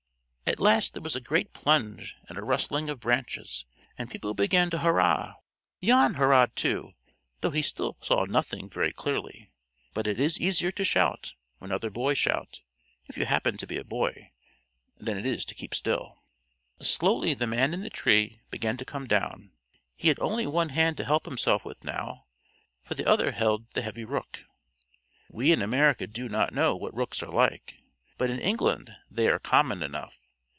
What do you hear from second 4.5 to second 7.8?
to hurrah. Jan hurrahed too, though he